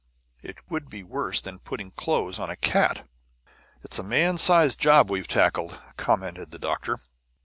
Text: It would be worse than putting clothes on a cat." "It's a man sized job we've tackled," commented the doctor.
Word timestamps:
It 0.41 0.67
would 0.67 0.89
be 0.89 1.03
worse 1.03 1.41
than 1.41 1.59
putting 1.59 1.91
clothes 1.91 2.39
on 2.39 2.49
a 2.49 2.55
cat." 2.55 3.07
"It's 3.83 3.99
a 3.99 4.03
man 4.03 4.39
sized 4.39 4.79
job 4.79 5.11
we've 5.11 5.27
tackled," 5.27 5.77
commented 5.95 6.49
the 6.49 6.57
doctor. 6.57 6.97